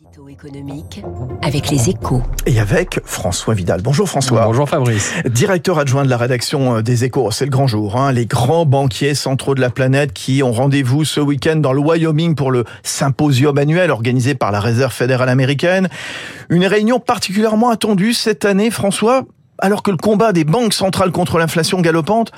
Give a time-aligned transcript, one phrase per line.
[0.00, 1.04] Édito économique
[1.42, 2.20] avec les échos.
[2.46, 3.80] Et avec François Vidal.
[3.80, 4.44] Bonjour François.
[4.44, 5.12] Bonjour Fabrice.
[5.26, 7.30] Directeur adjoint de la rédaction des échos.
[7.30, 7.96] C'est le grand jour.
[7.96, 8.10] Hein.
[8.10, 12.34] Les grands banquiers centraux de la planète qui ont rendez-vous ce week-end dans le Wyoming
[12.34, 15.88] pour le symposium annuel organisé par la Réserve fédérale américaine.
[16.48, 19.22] Une réunion particulièrement attendue cette année, François,
[19.58, 22.32] alors que le combat des banques centrales contre l'inflation galopante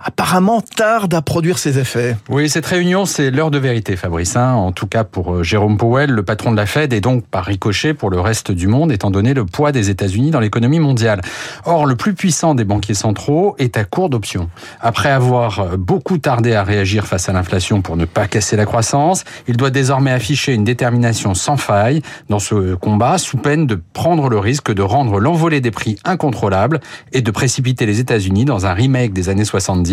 [0.00, 2.16] apparemment tarde à produire ses effets.
[2.28, 4.36] Oui, cette réunion, c'est l'heure de vérité, Fabrice.
[4.36, 4.52] Hein.
[4.52, 7.44] en tout cas pour euh, Jérôme Powell, le patron de la Fed, et donc par
[7.44, 11.20] ricochet pour le reste du monde, étant donné le poids des États-Unis dans l'économie mondiale.
[11.64, 14.50] Or, le plus puissant des banquiers centraux est à court d'options.
[14.80, 18.66] Après avoir euh, beaucoup tardé à réagir face à l'inflation pour ne pas casser la
[18.66, 23.80] croissance, il doit désormais afficher une détermination sans faille dans ce combat, sous peine de
[23.92, 26.80] prendre le risque de rendre l'envolée des prix incontrôlable
[27.12, 29.87] et de précipiter les États-Unis dans un remake des années 70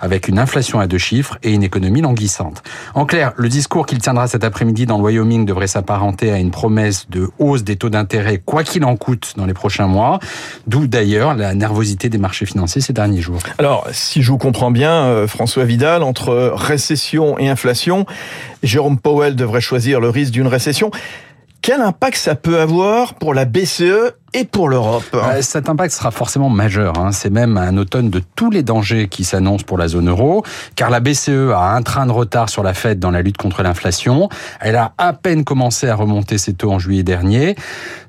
[0.00, 2.62] avec une inflation à deux chiffres et une économie languissante.
[2.94, 6.50] En clair, le discours qu'il tiendra cet après-midi dans le Wyoming devrait s'apparenter à une
[6.50, 10.18] promesse de hausse des taux d'intérêt quoi qu'il en coûte dans les prochains mois,
[10.66, 13.40] d'où d'ailleurs la nervosité des marchés financiers ces derniers jours.
[13.58, 18.06] Alors, si je vous comprends bien, euh, François Vidal, entre récession et inflation,
[18.62, 20.90] Jérôme Powell devrait choisir le risque d'une récession.
[21.62, 25.04] Quel impact ça peut avoir pour la BCE et pour l'Europe.
[25.14, 26.98] Euh, cet impact sera forcément majeur.
[26.98, 27.12] Hein.
[27.12, 30.44] C'est même un automne de tous les dangers qui s'annoncent pour la zone euro,
[30.76, 33.62] car la BCE a un train de retard sur la Fed dans la lutte contre
[33.62, 34.28] l'inflation.
[34.60, 37.56] Elle a à peine commencé à remonter ses taux en juillet dernier.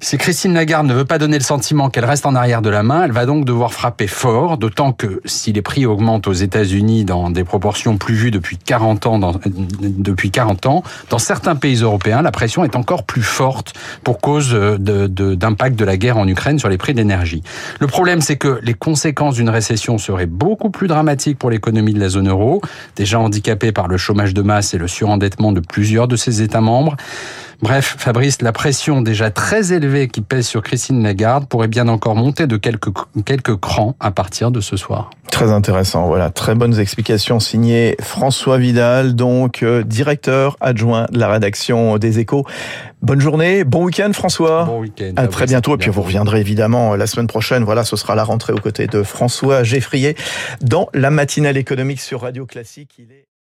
[0.01, 2.83] Si Christine Lagarde ne veut pas donner le sentiment qu'elle reste en arrière de la
[2.83, 7.05] main, elle va donc devoir frapper fort, d'autant que si les prix augmentent aux États-Unis
[7.05, 11.77] dans des proportions plus vues depuis 40 ans, dans, depuis 40 ans, dans certains pays
[11.77, 16.27] européens, la pression est encore plus forte pour cause d'impact de, de la guerre en
[16.27, 17.43] Ukraine sur les prix de l'énergie.
[17.79, 21.99] Le problème, c'est que les conséquences d'une récession seraient beaucoup plus dramatiques pour l'économie de
[21.99, 22.61] la zone euro,
[22.95, 26.61] déjà handicapée par le chômage de masse et le surendettement de plusieurs de ses États
[26.61, 26.95] membres.
[27.61, 32.15] Bref, Fabrice, la pression déjà très élevée qui pèse sur Christine Lagarde pourrait bien encore
[32.15, 32.91] monter de quelques,
[33.25, 35.09] quelques crans à partir de ce soir.
[35.29, 41.27] Très intéressant, voilà, très bonnes explications signées François Vidal, donc euh, directeur adjoint de la
[41.27, 42.45] rédaction des Échos.
[43.01, 44.63] Bonne journée, bon week-end François.
[44.63, 45.13] Bon week-end.
[45.17, 47.65] À très bientôt, et puis vous reviendrez évidemment la semaine prochaine.
[47.65, 50.15] Voilà, ce sera la rentrée aux côtés de François Geffrier
[50.61, 52.95] dans la matinale économique sur Radio Classique.
[52.97, 53.29] Il est